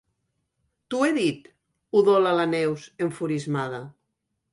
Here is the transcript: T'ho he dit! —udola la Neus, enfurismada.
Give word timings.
T'ho 0.93 1.01
he 1.07 1.09
dit! 1.17 1.45
—udola 1.99 2.31
la 2.39 2.47
Neus, 2.53 2.87
enfurismada. 3.09 3.83